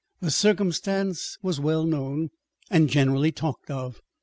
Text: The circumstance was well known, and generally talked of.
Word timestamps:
The 0.19 0.31
circumstance 0.31 1.37
was 1.43 1.59
well 1.59 1.85
known, 1.85 2.29
and 2.71 2.89
generally 2.89 3.31
talked 3.31 3.69
of. 3.69 4.01